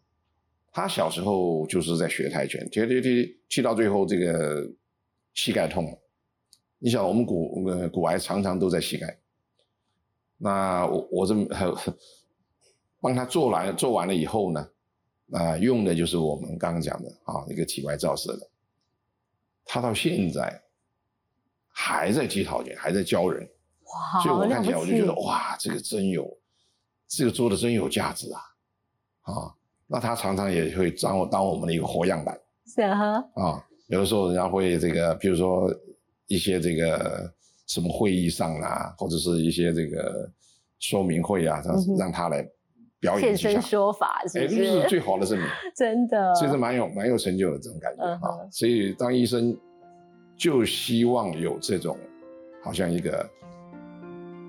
[0.70, 4.64] 她小时候就是在学跆拳，踢踢踢踢到最后，这个
[5.34, 5.98] 膝盖痛了。
[6.78, 9.18] 你想，我们骨呃骨癌常常都在膝盖。
[10.38, 11.44] 那我我这么
[13.00, 14.70] 帮她 做完做完了以后呢，
[15.32, 18.48] 啊、用的就是我们刚刚讲的啊一个体外照射的。
[19.64, 20.62] 她到现在
[21.66, 23.44] 还在踢跆拳，还在教人，
[23.92, 26.28] 哇，所以我看起来我就觉得哇，这个真有，
[27.08, 28.40] 这个做的真有价值啊！
[29.22, 29.54] 啊，
[29.86, 33.64] 那他常常也会当我当我们的一个活样板是哈，啊。
[33.88, 35.70] 有的时候人家会这个，比如说
[36.26, 37.30] 一些这个
[37.66, 40.30] 什么会议上啊，或者是一些这个
[40.78, 42.42] 说明会啊，让嗯让他来
[42.98, 44.88] 表演现身，说法是哎，不这是是？
[44.88, 48.48] 最好的证明，真的，这是蛮有蛮有成就的这种感觉嗯哼啊。
[48.50, 49.54] 所以当医生
[50.38, 51.98] 就希望有这种
[52.64, 53.28] 好像一个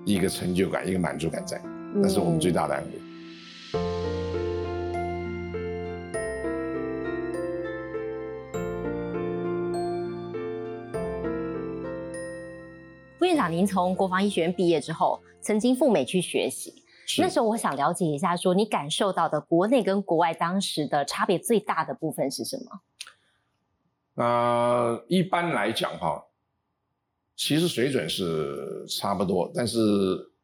[0.04, 1.60] 一个成就感、一个满足感在，
[1.94, 2.90] 那是我们最嗯大的安慰。
[13.18, 16.84] 副院长，您从国防医学院毕业之后，曾经赴美去学习。
[17.18, 24.24] 那时候我想了解一下，说你感受到的国内跟国外当时的差别最大的部分是什么？
[24.24, 26.22] 呃，一般来讲哈，
[27.36, 29.78] 其实水准是差不多，但是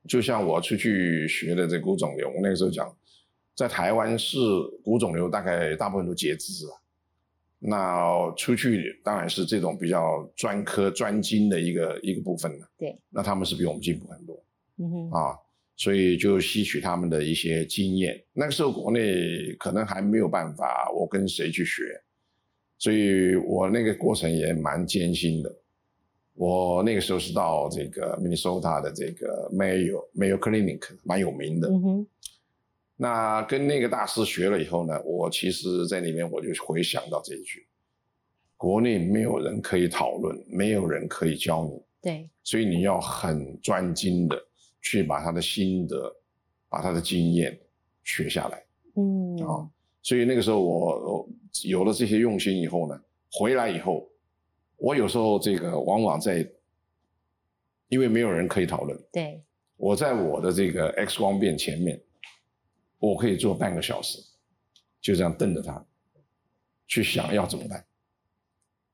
[0.08, 2.94] 就像我出去学的这骨肿瘤，那个时候讲，
[3.54, 4.38] 在台湾是
[4.82, 6.72] 骨肿瘤大概大部分都截肢了。
[7.62, 12.66] 那出去当然是这种比较专科专精的一个一个部分了。
[12.78, 14.44] 对，那他们是比我们进步很多。
[14.78, 15.36] 嗯哼，啊，
[15.76, 18.18] 所以就吸取他们的一些经验。
[18.32, 21.82] 那个时候国内可能还没有办法，我跟谁去学，
[22.78, 25.54] 所以我那个过程也蛮艰辛的。
[26.40, 31.68] 我那个时候是到这个 Minnesota 的这个 Mayo Mayo Clinic，蛮有名的。
[31.68, 32.06] 嗯哼，
[32.96, 37.66] 那跟那个大师学了以后呢，我其实在里面我就回想到这一句：
[38.56, 44.42] 国内没有人可以讨论，没有人可以教你，对，所以你要很专精的
[44.80, 46.10] 去把他的心得、
[46.70, 47.54] 把他的经验
[48.02, 48.64] 学下来
[48.96, 49.68] 嗯，啊。
[50.02, 51.28] 所以那个时候我我
[51.64, 52.98] 有了这些用心以后呢，
[53.30, 54.08] 回来以后，
[54.80, 56.44] 我有时候这个往往在，
[57.88, 59.42] 因为没有人可以讨论，对，
[59.76, 62.00] 我在我的这个 X 光片前面，
[62.98, 64.18] 我可以坐半个小时，
[65.00, 65.84] 就这样瞪着它，
[66.88, 67.84] 去想要怎么办。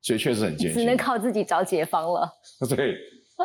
[0.02, 2.30] 所以确实很艰辛，只能靠自己找解方了。
[2.76, 2.96] 对，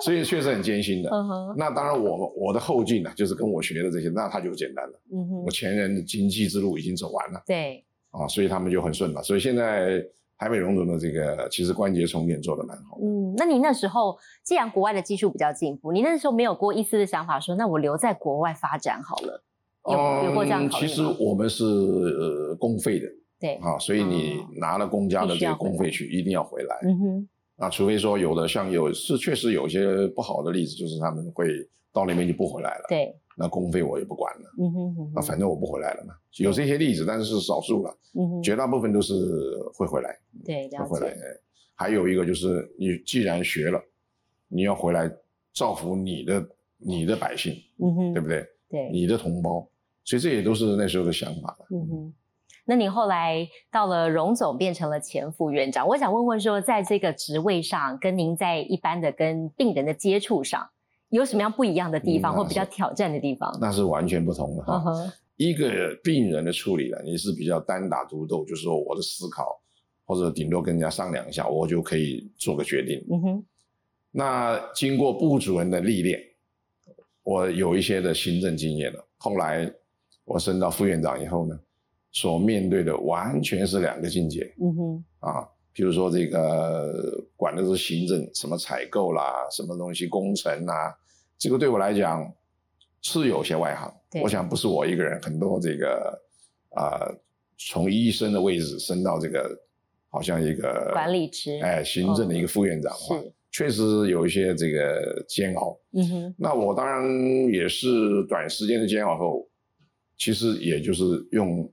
[0.04, 1.10] 所以确实很艰辛的。
[1.58, 5.01] 那当然我，我的后进呢，就是跟我学的这些，那他就简单了。
[5.12, 9.23] 嗯哼我，前人的经济之路已经走完了对，啊，所以他们就很顺了。
[9.23, 10.06] 所以现在
[10.41, 13.06] 台北荣总的这个其实关节重建做的蛮好的。
[13.06, 19.43] 嗯，那你那时候既然国外的技术比较进步，你那时候没有过一丝的想法说，那我留在国外发展好了，
[19.86, 23.06] 有有过这样其实我们是呃公费的
[23.39, 26.75] 对，啊，所以你哦拿了公家的这个公费去，一定要回来。
[26.86, 31.49] 嗯哼，啊，除非说有的像有是确实有些不好的例子，就是他们会
[31.93, 32.86] 到那边就不回来了。
[32.89, 36.13] 对，那公费我也不管了，嗯哼那反正我不回来了嘛。
[36.38, 39.13] 有这些例子，但是是少数了，嗯哼，绝大部分都是
[39.73, 41.15] 会回来，对，了会回来。
[41.73, 43.82] 还有一个就是，你既然学了，
[44.47, 45.12] 你要回来
[45.54, 48.45] 造福你的你的百姓，嗯哼，对不对？
[48.69, 49.67] 对，你的同胞，
[50.04, 51.65] 所以这也都是那时候的想法了。
[51.71, 52.13] 嗯哼，
[52.65, 55.88] 那你后来到了荣总，变成了前副院长。
[55.88, 60.69] 我想问问说，在这个职位上，跟您在一般的跟病人的接触上，
[61.12, 63.56] 有什么样不一样的地方，嗯或比较挑战的地方？
[63.62, 64.84] 那是完全不同的哈。
[65.38, 69.60] 一个病人的处理呢，你是比较单打独斗，就是说我的思考，
[70.06, 73.04] 或者顶多跟人家商量一下，我就可以做个决定。
[73.12, 73.45] 嗯哼，
[74.12, 76.21] 那经过部主任的历练，
[77.24, 79.08] 我有一些的行政经验了。
[79.17, 79.71] 后来
[80.26, 81.60] 我升到副院长以后呢，
[82.12, 85.47] 所面对的完全是两个境界嗯哼，啊。
[85.74, 90.96] 譬如说这个管的是行政，什么采购啦，什么东西工程啦，
[91.38, 92.30] 这个对我来讲
[93.02, 93.94] 是有些外行。
[94.12, 96.22] 对我想不是我一个人，很多这个
[96.72, 97.08] 啊、
[97.58, 99.50] 从医生的位置升到这个
[100.10, 102.94] 好像一个管理职哎，行政的一个副院长
[103.50, 105.78] 确实有一些这个煎熬。
[105.94, 107.04] 嗯哼，那我当然
[107.52, 109.48] 也是短时间的煎熬后，
[110.18, 111.70] 其实也就是用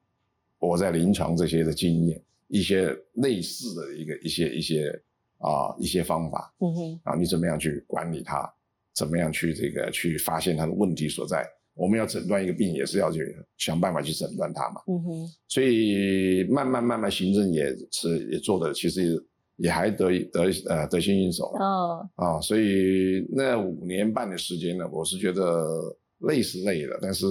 [0.58, 4.90] 我在临床这些的经验，一些类似的一个一些一些
[5.38, 8.50] 啊一些方法嗯哼，啊，你怎么样去管理它，
[8.94, 11.46] 怎么样去这个去发现它的问题所在。
[11.74, 14.80] 我们要诊断一个病，也是要去想办法去诊断它嘛。
[14.88, 19.16] 嗯哼，所以慢慢慢慢，行政也是也做的，其实
[19.58, 21.64] 也还得得呃得心应手了。
[21.64, 27.26] 哦，啊，所以那五年半的时间呢，我是觉得累是累了，但是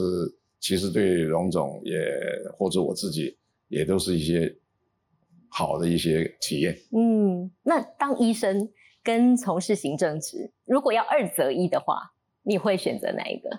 [0.62, 1.94] 其实对荣总也
[2.54, 3.36] 或者我自己
[3.68, 4.56] 也都是一些
[5.58, 6.78] 好的一些体验。
[6.92, 8.70] 嗯，那当医生
[9.04, 13.50] 跟从事行政职，如果要二择一的话，你会选择哪一个？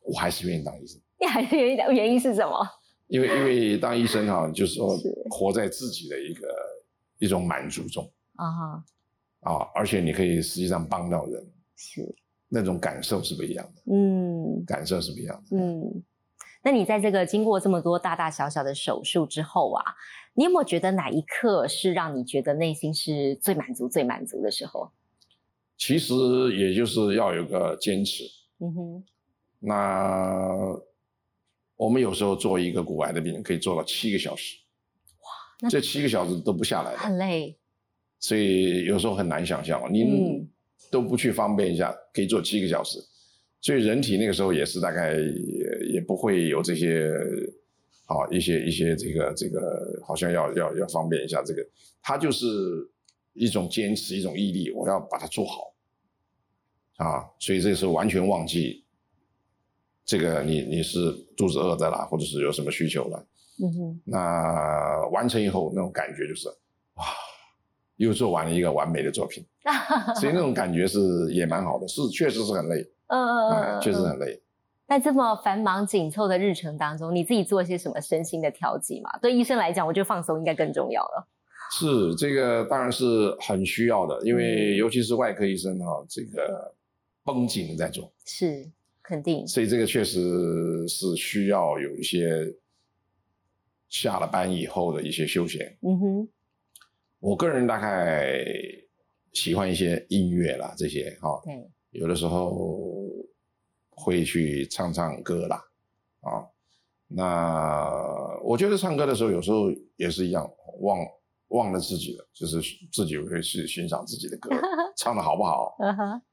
[0.00, 2.66] 我还是愿意当医生，你还是原因原因是什么？
[3.06, 4.98] 因为因为当医生哈、就是说
[5.30, 6.48] 活在自己的一个
[7.20, 8.84] 一种满足中啊哈，
[9.42, 11.46] 啊，而且你可以实际上帮到人，
[11.76, 12.12] 是，
[12.48, 15.56] 那种感受是不一样的，嗯感受是不一样的。
[15.56, 16.02] 嗯。
[16.66, 19.84] 那你在这个经过这么多大大小小的手术之后啊，
[20.34, 24.90] 你有没有觉得哪一刻是让你觉得内心是最满足、最满足的时候？
[25.76, 26.14] 其实
[26.56, 28.24] 也就是要有个坚持。
[28.58, 29.04] 嗯哼，
[29.58, 30.48] 那
[31.76, 34.56] 我们有时候做一个骨癌的病人可以做到七个小时，
[35.60, 37.56] 那这七个小时都不下来，很累，
[38.20, 40.48] 所以有时候很难想象哦，你嗯
[40.90, 43.00] 都不去方便一下，可以做七个小时，
[43.60, 47.10] 所以人体那个时候也是大概也也不会有这些，
[48.06, 51.66] 好一些一些这个这个好像要要要方便一下这个，
[52.02, 52.46] 他就是
[53.32, 55.74] 一种坚持，一种毅力，我要把它做好，
[56.96, 58.82] 啊，所以这个时候完全忘记。
[60.06, 63.26] 这个你你是肚子饿的啦，或者是有什么需求了，
[63.62, 66.46] 嗯哼，那完成以后那种感觉就是，
[66.96, 67.06] 哇，
[67.96, 69.42] 又做完了一个完美的作品，
[70.20, 74.38] 所以那种感觉是也蛮好的，是确实是很累，嗯嗯嗯，确实很累。
[74.86, 79.10] 在这么繁忙紧凑的日程当中，你自己做一些什么身心的调剂嘛？
[79.18, 81.28] 对医生来讲，我觉得放松应该更重要了。
[81.72, 86.74] 是这个当然是很需要的，因为尤其是外科医生哈，这个
[87.24, 88.70] 绷紧的在做，是
[89.02, 89.46] 肯定。
[89.46, 92.54] 所以这个确实是需要有一些
[93.88, 95.76] 下了班以后的一些休闲。
[95.80, 96.28] 嗯哼，
[97.20, 98.44] 我个人大概
[99.32, 101.66] 喜欢一些音乐啦，这些哈，对，
[101.98, 103.03] 有的时候
[103.94, 105.56] 会去唱唱歌啦，
[106.20, 106.46] 啊，
[107.08, 110.48] 那我觉得唱歌的时候有时候也是一样，
[110.80, 110.98] 忘
[111.48, 112.60] 忘了自己了，就是
[112.92, 114.50] 自己会去欣赏自己的歌，
[114.96, 115.76] 唱的好不好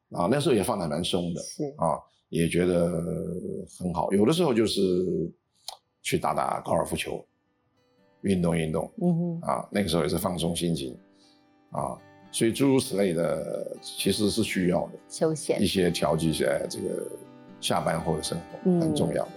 [0.10, 0.28] 啊？
[0.30, 2.00] 那时候也放的蛮松的是，啊，
[2.30, 2.90] 也觉得
[3.80, 4.12] 很好。
[4.12, 4.82] 有的时候就是
[6.02, 7.24] 去打打高尔夫球，
[8.22, 10.98] 运动运动嗯哼，啊，那个时候也是放松心情
[11.72, 11.96] 啊，
[12.32, 15.66] 所以诸如此类的其实是需要的休闲一。
[15.68, 17.12] 些调剂一下这个
[17.62, 19.32] 下班后的生活，嗯很重要的。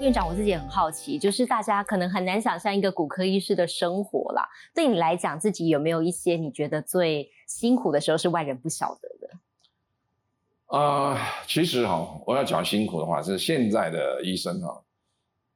[0.00, 4.48] 院长，我自己也很好奇，就是大家可能很难想象一个骨科医师的生活啦。
[4.74, 10.78] 对你来讲，自己有没有一些你觉得最辛苦的时候是外人不晓得的？
[10.78, 14.82] 啊、其实哈、我要讲辛苦的话，是现在的医生哈、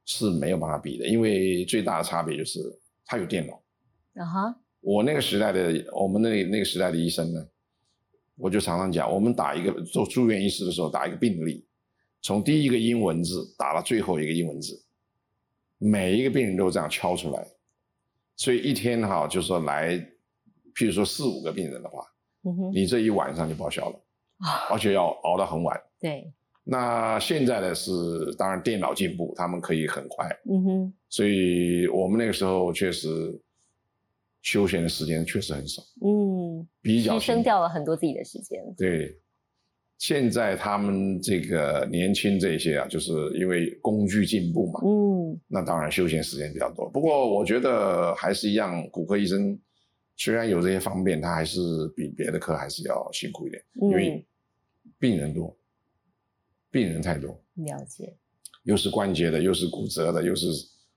[0.05, 2.59] 是没有办法比的，因为最大的差别就是
[3.05, 3.62] 他有电脑。
[4.15, 7.45] 啊哈，我那个时代的，我们那那个时代的医生呢，
[8.35, 11.65] 我就常常讲，我们打一个做住院医师的时候，打一个病历，
[12.21, 14.79] 从第一个英文字打到最后一个英文字，
[15.77, 17.47] 每一个病人都这样敲出来，
[18.35, 19.97] 所以一天哈、就说来，
[20.75, 22.05] 譬如说四五个病人的话，
[22.43, 23.99] 嗯哼，你这一晚上就报销了，
[24.39, 25.79] 啊，而且要熬到很晚。
[25.99, 26.31] 对，
[26.63, 27.91] 那现在呢是，
[28.37, 33.09] 当然电脑进步，他们可以很快，嗯哼，所以我们那个时候确实
[34.43, 38.61] 休闲的时间确实很少，嗯，比较牺牲掉了很多自己的时间。
[38.77, 39.17] 对，
[39.97, 46.89] 现在他们这个年轻这些啊，就是因为工具进步嘛，嗯，那当然休闲时间比较多。
[46.89, 49.57] 不过我觉得还是一样，骨科医生
[50.17, 51.61] 虽然有这些方便，他还是
[51.95, 54.27] 比别的科还是要辛苦一点，因为
[54.99, 55.57] 病人多，
[56.69, 58.13] 病人太多，了解。
[58.63, 60.47] 又是关节的，又是骨折的，又是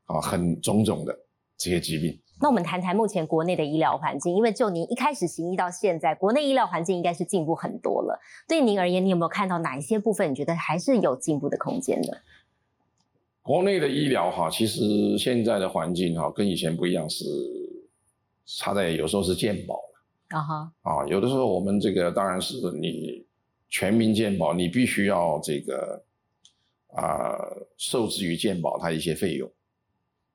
[0.07, 1.17] 啊很种种的
[1.57, 2.21] 这些疾病。
[2.41, 8.21] 那我们谈谈目前国内的医疗环境，因为就您一开始行医到现在，国内医疗环境应该是进步很多了。
[8.47, 12.21] 对您而言，你有没有看到哪一些部分你觉得还是有进步的空间的？
[13.43, 17.25] 国内的医疗哈，其实现在的环境哈跟以前不一样，是
[18.45, 19.81] 差在有时候是健保
[20.29, 23.25] 啊哈，啊，有的时候我们这个当然是你
[23.69, 26.03] 全民健保，你必须要这个
[26.89, 27.39] 啊、
[27.77, 29.51] 受制于健保它一些费用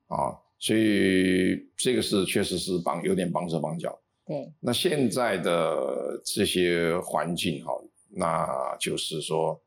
[0.06, 3.98] 啊，所以这个是确实是绑有点绑手绑脚。
[4.24, 7.72] 对，那现在的这些环境哈，
[8.08, 9.60] 那就是说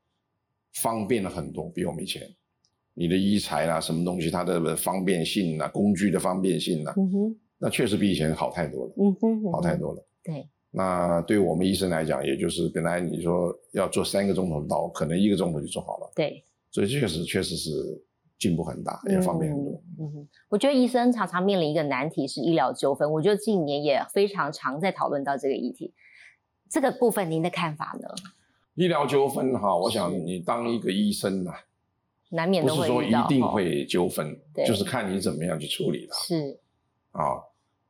[0.75, 2.33] 方便了很多，比我们以前。
[2.97, 9.75] 你的医材啦，什么东西，它的方便性啊，工具的方便性啊，嗯哼，那确实比以前好太多了，嗯哼，嗯哼好太。
[9.75, 10.07] 多了。
[10.23, 16.41] 对，那对我们医生来讲，也就是本来你说要做三个钟头的刀，可能一个钟头就做好了，对，
[16.71, 18.01] 所以确实确实是
[18.37, 19.81] 进步很大，也方便很多。
[19.99, 25.93] 嗯哼，我觉得医生常常面临一个难题是医疗纠纷，我觉得近年也非常常在讨论到这个议题。
[26.69, 28.09] 这个部分您的看法呢？
[28.75, 31.53] 医疗纠纷哈，我想你当一个医生呐、
[32.31, 36.59] 难免不是说一定会纠纷对，就是看你怎么样去处理它是，
[37.11, 37.41] 啊。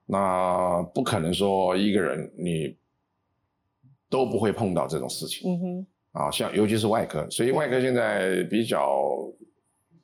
[0.07, 2.77] 那不可能说一个人你
[4.07, 9.09] 都不会碰到这种事情嗯哼，啊，像尤其是外科，所以外科现在比较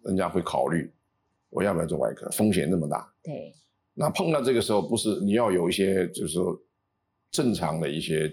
[0.04, 0.92] 人家会考虑
[1.50, 3.14] 我要不要做外科，风险那么大。
[3.24, 3.54] 对，
[3.94, 6.60] 那碰到这个时候，不是你要有一些就是说
[7.30, 8.32] 正常的一些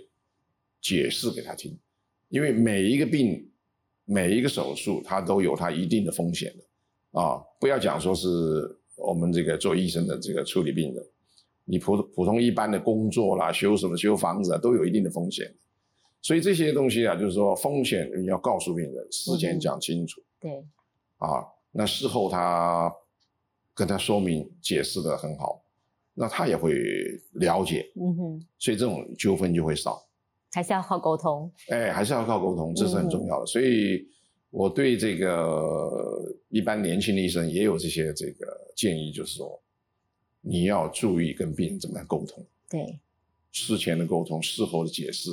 [0.80, 1.76] 解释给他听，
[2.28, 3.50] 因为每一个病、
[4.04, 7.42] 每一个手术，它都有它一定的风险的啊。
[7.60, 8.28] 不要讲说是
[8.96, 11.04] 我们这个做医生的这个处理病人，
[11.64, 15.52] 你普普通一般的工作啦、修什么修房子啊，都有一定的风险。
[16.20, 20.20] 所以这些东西啊，就是说风险你要告诉病人，事前讲清楚。
[20.40, 20.64] 对，
[21.18, 22.92] 啊，那事后他
[23.74, 25.62] 跟他说明解释的很好，
[26.14, 26.72] 那他也会
[27.34, 30.04] 了解，嗯哼，所以这种纠纷就会少。
[30.52, 31.52] 还是要靠沟通。
[31.68, 33.46] 哎，还是要靠沟通，这是很重要的。
[33.46, 34.08] 所以
[34.50, 39.62] 我对这个一般年轻的医生也有这些这个建议，就是说
[40.40, 42.98] 你要注意跟病人怎么样沟通，对，
[43.52, 45.30] 事前的沟通，事后的解释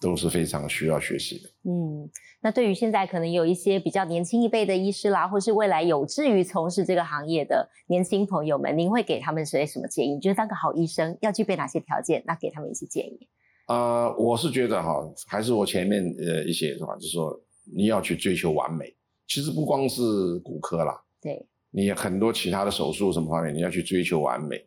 [0.00, 1.50] 都是非常需要学习的。
[1.64, 2.08] 嗯，
[2.40, 10.14] 那对于现在可能有一些比较年轻一辈的医师啦，或是未来有志于从事这个行业的年轻朋友们，您会给他们些什么建议？
[10.14, 12.22] 你觉得当个好医生要具备哪些条件？
[12.26, 13.28] 那给他们一些建议。
[13.66, 18.94] 呃，我是觉得哈，还是我前面呃一些是吧，就是说你要去追求完美。
[19.26, 24.64] 其实不光是骨科啦，对，你很多其他的手术什么方面，你要去追求完美，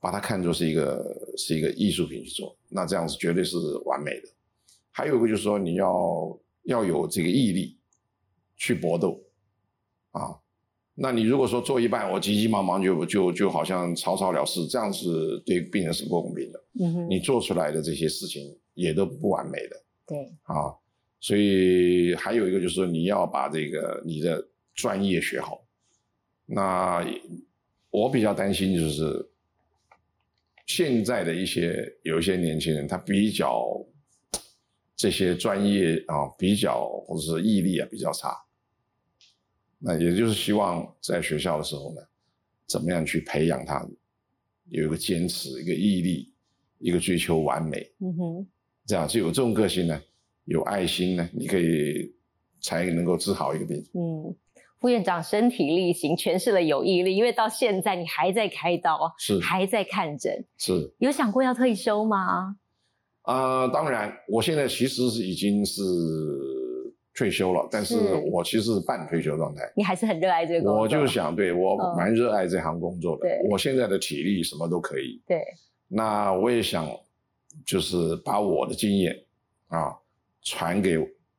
[0.00, 4.28] 把它看作是一个是一个艺术品去做，那这样子绝对是完美的。
[4.96, 7.76] 还有一个就是说，你要要有这个毅力
[8.56, 9.20] 去搏斗
[10.12, 10.38] 啊。
[10.94, 16.64] 那你如果说做一半，我急急忙忙就就就好像草草了事，这样是对病人是不公平的。
[16.78, 20.72] 嗯哼，你做出来的这些事情也都不完美的对，啊。
[21.18, 25.60] 所以还有一个就是说，你要把这个你的专业学好。
[26.46, 27.04] 那
[27.90, 29.28] 我比较担心就是
[30.66, 33.84] 现在的一些有一些年轻人，他比较
[35.04, 38.34] 这些专业啊比较或者是毅力啊比较差。
[39.78, 42.00] 那也就是希望在学校的时候呢，
[42.66, 43.86] 怎么样去培养他
[44.70, 46.32] 有一个坚持、一个毅力、
[46.78, 48.46] 一个追求完美，嗯哼，
[48.86, 50.02] 这样就有这种个性呢，
[50.46, 52.10] 有爱心呢，你可以
[52.62, 53.76] 才能够治好一个病。
[53.92, 54.34] 嗯，
[54.80, 62.56] 副院长身体力行，诠释了有毅力，因为到现在你还在开刀，是还在看诊，是有想过要退休吗？
[63.24, 65.82] 啊、当然，我现在其实是已经是
[67.14, 69.62] 退休了，但是是我其实是半退休状态。
[69.76, 73.22] 你还是很热爱这个工作，我就想，对我嗯蛮热爱这行工作的。
[73.22, 75.42] 对我现在的体力什么都可以，对，
[75.88, 76.86] 那我也想，
[77.64, 79.16] 就是把我的经验
[79.68, 79.96] 啊
[80.42, 80.98] 传给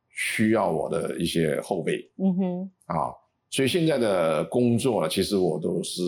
[0.09, 3.13] 需要我的一些后辈嗯哼，啊。
[3.51, 6.01] 所以现在的工作呢，其实我都是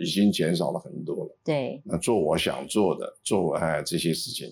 [0.00, 1.38] 已经减少了很多了。
[1.44, 4.50] 对，那做我想做的，做哎这些事情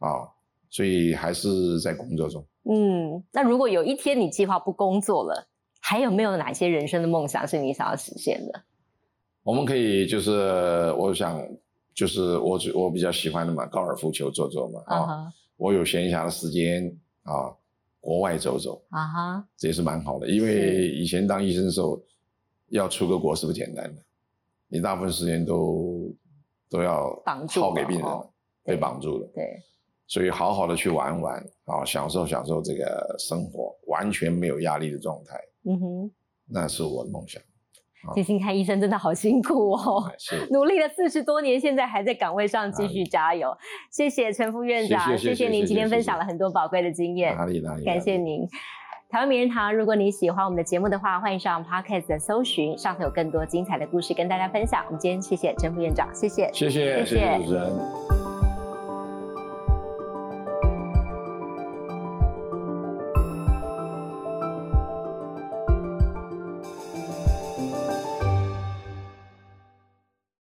[0.00, 0.28] 啊，
[0.68, 2.44] 所以还是在工作中。
[2.64, 5.48] 嗯，那如果有一天你计划不工作了，
[5.80, 8.62] 还有没有哪些人生的梦想是你想要实现的？
[9.42, 11.42] 我们可以就是，我想
[11.94, 15.32] 就是我我比较喜欢的嘛，高尔夫球做做嘛啊。
[15.56, 16.86] 我有闲暇的时间
[17.22, 17.54] 啊，
[18.00, 20.28] 国外走走，啊哈，这也是蛮好的。
[20.28, 22.00] 因为以前当医生的时候，
[22.68, 24.02] 要出个国是不简单的，
[24.68, 26.10] 你大部分时间都
[26.68, 28.08] 都要绑住耗给病人
[28.62, 29.28] 被绑住了。
[29.34, 29.62] 对，
[30.10, 31.36] 所以好好的去玩玩
[31.66, 35.38] 啊，享受享受这个生活，完全没有压力的状态，
[35.70, 36.10] 嗯哼，
[36.48, 37.40] 那是我的梦想。
[38.14, 40.10] 星星看医生真的好辛苦哦。
[40.50, 43.56] 努力了四十多年，现在还在岗位上继续加油。
[43.92, 48.48] 谢谢陈副院长，谢谢您今天分享了很多宝贵的经验，哪里哪里，感谢您。
[49.10, 54.82] 台湾名人堂，如果你喜欢我们的节目的话，欢迎上 Podcast 的搜寻，上头有更多精彩的故事跟大家分享。
[54.86, 58.19] 我们今天谢谢陈副院长，谢谢，谢谢谢谢谢谢主持人。